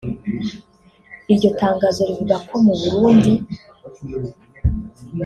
[1.31, 3.31] iryo tangazo rivuga ko mu Burundi